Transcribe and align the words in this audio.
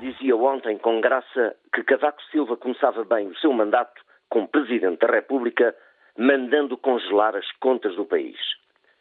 dizia 0.00 0.36
ontem 0.36 0.78
com 0.78 1.00
graça 1.00 1.56
que 1.72 1.84
Cavaco 1.84 2.22
Silva 2.30 2.56
começava 2.56 3.04
bem 3.04 3.28
o 3.28 3.36
seu 3.38 3.52
mandato 3.52 4.02
como 4.28 4.48
Presidente 4.48 5.00
da 5.00 5.12
República, 5.12 5.74
mandando 6.16 6.76
congelar 6.76 7.36
as 7.36 7.50
contas 7.58 7.94
do 7.96 8.04
país. 8.04 8.38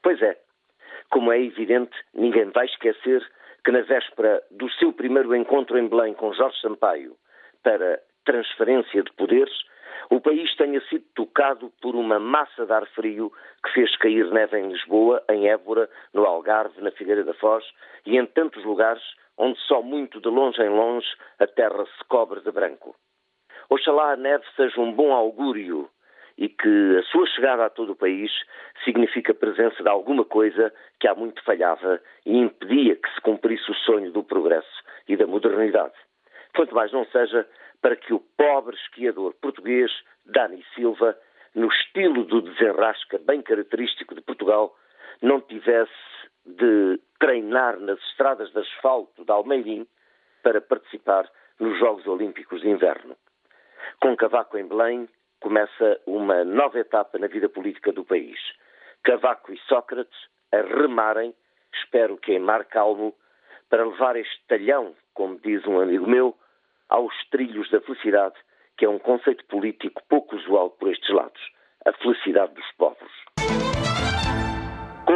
Pois 0.02 0.22
é, 0.22 0.38
como 1.10 1.32
é 1.32 1.42
evidente, 1.42 1.96
ninguém 2.14 2.46
vai 2.52 2.66
esquecer 2.66 3.26
que 3.64 3.72
na 3.72 3.82
véspera 3.82 4.42
do 4.52 4.70
seu 4.72 4.94
primeiro 4.94 5.36
encontro 5.36 5.78
em 5.78 5.88
Belém 5.88 6.14
com 6.14 6.34
Jorge 6.34 6.60
Sampaio 6.62 7.16
para 7.64 8.00
transferência 8.24 9.04
de 9.04 9.12
poderes, 9.14 9.54
o 10.10 10.22
país 10.22 10.56
tenha 10.56 10.82
sido 10.88 11.04
tocado 11.16 11.72
por 11.82 11.96
uma 11.96 12.20
massa 12.20 12.66
de 12.66 12.72
ar 12.72 12.86
frio 12.88 13.32
que 13.64 13.74
fez 13.74 13.96
cair 13.98 14.32
neve 14.32 14.58
em 14.58 14.72
Lisboa, 14.72 15.24
em 15.30 15.48
Évora, 15.48 15.90
no 16.14 16.26
Algarve, 16.26 16.82
na 16.82 16.92
Figueira 16.92 17.24
da 17.24 17.34
Foz 17.34 17.64
e 18.06 18.18
em 18.18 18.26
tantos 18.26 18.64
lugares 18.64 19.04
onde 19.40 19.58
só 19.62 19.82
muito 19.82 20.20
de 20.20 20.28
longe 20.28 20.62
em 20.62 20.70
longe 20.70 21.08
a 21.40 21.48
terra 21.48 21.86
se 21.86 22.04
cobre 22.10 22.42
de 22.42 22.52
branco. 22.52 22.94
Oxalá 23.70 24.12
a 24.12 24.18
neve 24.18 24.44
seja 24.56 24.80
um 24.82 24.92
bom 24.92 25.14
augúrio 25.14 25.90
e 26.38 26.50
que 26.50 26.98
a 26.98 27.04
sua 27.04 27.26
chegada 27.28 27.66
a 27.66 27.70
todo 27.70 27.94
o 27.94 27.96
país 27.96 28.32
significa 28.84 29.32
a 29.32 29.36
presença 29.36 29.82
de 29.82 29.90
alguma 29.90 30.26
coisa 30.26 30.74
que 31.00 31.08
há 31.08 31.16
muito 31.16 31.44
falhava 31.44 32.02
e 32.26 32.38
impedia 32.38 32.96
que 32.96 33.14
se 33.14 33.22
cumprisse 33.22 33.70
o 33.72 33.76
sonho 33.76 34.12
do 34.12 34.24
progresso 34.24 34.84
e 35.08 35.16
da 35.16 35.26
modernidade. 35.26 35.94
Quanto 36.56 36.76
mais 36.76 36.92
não 36.92 37.06
seja 37.06 37.48
para 37.82 37.96
que 37.96 38.14
o 38.14 38.20
pobre 38.38 38.76
esquiador 38.76 39.34
português, 39.42 39.92
Dani 40.26 40.64
Silva, 40.76 41.18
no 41.56 41.68
estilo 41.68 42.26
do 42.26 42.42
desenrasca 42.42 43.20
bem 43.20 43.42
característico 43.42 44.16
de 44.16 44.22
Portugal, 44.22 44.76
não 45.22 45.42
tivesse 45.42 45.92
de 46.46 47.00
treinar 47.20 47.78
nas 47.80 48.00
estradas 48.10 48.52
de 48.52 48.60
asfalto 48.60 49.24
de 49.24 49.32
Almeirim 49.32 49.86
para 50.42 50.62
participar 50.62 51.30
nos 51.60 51.78
Jogos 51.78 52.08
Olímpicos 52.08 52.62
de 52.62 52.70
Inverno. 52.70 53.16
Com 54.00 54.16
Cavaco 54.16 54.58
em 54.58 54.68
Belém, 54.68 55.08
começa 55.42 56.00
uma 56.06 56.44
nova 56.44 56.80
etapa 56.80 57.20
na 57.20 57.28
vida 57.28 57.50
política 57.50 57.92
do 57.92 58.06
país. 58.06 58.40
Cavaco 59.04 59.52
e 59.52 59.58
Sócrates 59.68 60.18
a 60.52 60.62
remarem, 60.62 61.36
espero 61.74 62.18
que 62.18 62.34
em 62.34 62.40
mar 62.40 62.66
calmo, 62.66 63.14
para 63.70 63.86
levar 63.86 64.16
este 64.16 64.42
talhão, 64.48 64.96
como 65.14 65.40
diz 65.40 65.66
um 65.68 65.80
amigo 65.80 66.08
meu, 66.08 66.36
aos 66.88 67.14
trilhos 67.30 67.70
da 67.70 67.82
felicidade, 67.82 68.36
que 68.78 68.86
é 68.86 68.90
um 68.90 68.98
conceito 68.98 69.46
político 69.46 70.02
pouco 70.10 70.36
usual 70.36 70.72
por 70.72 70.90
estes 70.90 71.10
lados, 71.10 71.42
a 71.86 71.94
felicidade 71.94 72.54
dos 72.54 72.72
povos. 72.78 73.12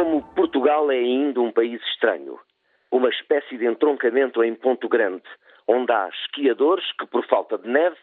Como 0.04 0.22
Portugal 0.34 0.92
é 0.92 0.96
ainda 0.96 1.40
um 1.40 1.50
país 1.50 1.80
estranho, 1.86 2.38
uma 2.90 3.08
espécie 3.08 3.56
de 3.56 3.64
entroncamento 3.64 4.44
em 4.44 4.54
Ponto 4.54 4.86
Grande, 4.86 5.24
onde 5.66 5.90
há 5.90 6.10
esquiadores 6.10 6.84
que, 6.98 7.06
por 7.06 7.26
falta 7.26 7.56
de 7.56 7.66
neve, 7.66 7.96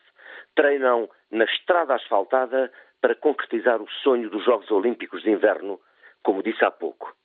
treinam 0.55 1.07
na 1.29 1.43
estrada 1.43 1.93
asfaltada 1.93 2.71
para 2.99 3.13
concretizar 3.13 3.79
o 3.79 3.87
sonho 4.01 4.31
dos 4.31 4.43
Jogos 4.43 4.71
Olímpicos 4.71 5.21
de 5.21 5.29
Inverno, 5.29 5.79
como 6.23 6.41
disse 6.41 6.65
há 6.65 6.71
pouco. 6.71 7.15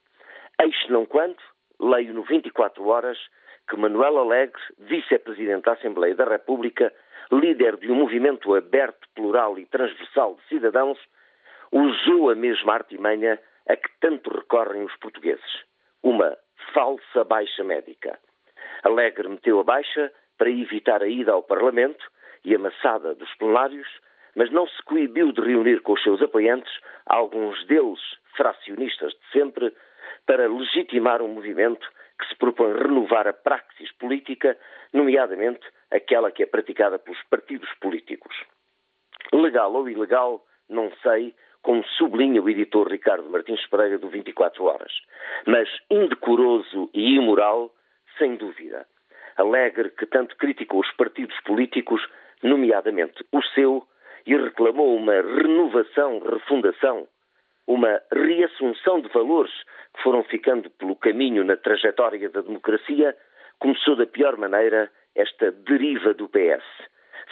Eis 0.61 0.77
não 0.91 1.07
quando, 1.07 1.39
leio 1.81 2.13
no 2.13 2.23
24 2.25 2.87
Horas, 2.87 3.19
que 3.71 3.79
Manuel 3.79 4.19
Alegre, 4.19 4.61
vice-presidente 4.79 5.65
da 5.65 5.73
Assembleia 5.73 6.15
da 6.15 6.27
República, 6.27 6.93
líder 7.33 7.79
de 7.79 7.91
um 7.91 7.95
movimento 7.95 8.55
aberto, 8.55 9.09
plural 9.15 9.59
e 9.59 9.65
transversal 9.65 10.35
de 10.35 10.49
cidadãos, 10.49 10.99
usou 11.73 12.29
a 12.29 12.35
mesma 12.35 12.75
artimanha 12.75 13.41
a 13.69 13.77
que 13.77 13.89
tanto 14.01 14.31
recorrem 14.31 14.85
os 14.85 14.97
portugueses. 14.97 15.65
Uma 16.03 16.37
falsa 16.73 17.25
baixa 17.25 17.65
médica. 17.65 18.19
Alegre 18.83 19.29
meteu 19.29 19.61
a 19.61 19.65
baixa 19.65 20.13
para 20.39 20.51
evitar 20.51 21.03
a 21.03 21.09
ida 21.09 21.33
ao 21.33 21.43
Parlamento 21.43 22.05
e 22.45 22.55
a 22.55 22.59
maçada 22.59 23.15
dos 23.15 23.33
plenários, 23.37 23.89
mas 24.35 24.51
não 24.51 24.67
se 24.69 24.83
coibiu 24.83 25.33
de 25.33 25.41
reunir 25.41 25.81
com 25.81 25.95
os 25.95 26.03
seus 26.03 26.23
apoiantes, 26.23 26.73
alguns 27.07 27.67
deles 27.67 28.01
fracionistas 28.37 29.13
de 29.13 29.31
sempre, 29.33 29.75
para 30.27 30.49
legitimar 30.49 31.23
um 31.23 31.29
movimento 31.29 31.89
que 32.19 32.29
se 32.29 32.37
propõe 32.37 32.73
renovar 32.75 33.27
a 33.27 33.33
praxis 33.33 33.91
política, 33.93 34.57
nomeadamente 34.93 35.67
aquela 35.91 36.31
que 36.31 36.43
é 36.43 36.47
praticada 36.47 36.99
pelos 36.99 37.23
partidos 37.25 37.69
políticos. 37.81 38.35
Legal 39.33 39.73
ou 39.73 39.89
ilegal, 39.89 40.45
não 40.69 40.91
sei, 41.03 41.35
como 41.67 41.83
sublinha 41.99 42.41
o 42.41 42.49
editor 42.49 42.87
Ricardo 42.87 43.29
Martins 43.29 43.67
Pereira 43.67 43.99
do 43.99 44.09
24 44.09 44.63
Horas, 44.63 44.93
mas 45.49 45.69
indecoroso 45.91 46.89
e 46.95 47.17
imoral, 47.17 47.75
sem 48.17 48.37
dúvida. 48.37 48.87
Alegre 49.37 49.91
que 49.91 50.07
tanto 50.07 50.37
criticou 50.37 50.79
os 50.79 50.93
partidos 50.93 51.35
políticos, 51.41 52.01
nomeadamente 52.41 53.27
o 53.33 53.43
seu, 53.43 53.85
e 54.25 54.37
reclamou 54.37 54.95
uma 54.95 55.15
renovação, 55.15 56.21
refundação, 56.21 57.09
uma 57.67 58.01
reassunção 58.13 59.01
de 59.01 59.09
valores 59.09 59.53
que 59.97 60.05
foram 60.05 60.23
ficando 60.23 60.71
pelo 60.71 60.95
caminho 60.95 61.43
na 61.43 61.57
trajetória 61.57 62.31
da 62.31 62.43
democracia, 62.43 63.17
começou 63.59 63.97
da 63.97 64.07
pior 64.07 64.37
maneira 64.37 64.89
esta 65.17 65.51
deriva 65.51 66.15
do 66.15 66.29
PS. 66.29 66.63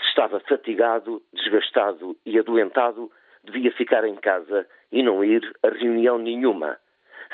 Se 0.03 0.09
estava 0.09 0.41
fatigado, 0.41 1.22
desgastado 1.33 2.16
e 2.27 2.37
adoentado, 2.37 3.12
devia 3.44 3.72
ficar 3.72 4.05
em 4.05 4.16
casa 4.16 4.66
e 4.93 5.03
não 5.03 5.25
ir 5.25 5.43
a 5.62 5.69
reunião 5.69 6.19
nenhuma. 6.19 6.78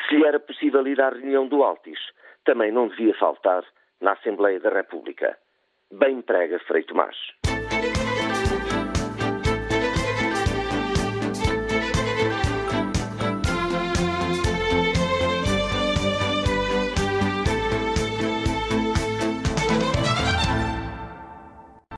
Se 0.08 0.16
lhe 0.16 0.24
era 0.24 0.40
possível 0.40 0.86
ir 0.86 1.00
à 1.00 1.10
reunião 1.10 1.46
do 1.46 1.62
Altis, 1.62 1.98
também 2.44 2.72
não 2.72 2.88
devia 2.88 3.14
faltar 3.14 3.64
na 4.00 4.12
Assembleia 4.12 4.58
da 4.60 4.70
República. 4.70 5.36
Bem 5.92 6.22
prega 6.22 6.58
Frei 6.60 6.82
Tomás. 6.84 7.16